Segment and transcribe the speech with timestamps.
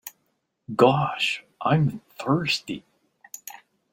[0.75, 2.83] Gosh, I'm thirsty.